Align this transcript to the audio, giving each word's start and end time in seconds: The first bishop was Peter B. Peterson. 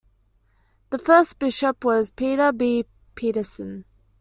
The 0.89 0.97
first 0.97 1.37
bishop 1.37 1.85
was 1.85 2.09
Peter 2.09 2.51
B. 2.51 2.85
Peterson. 3.13 3.85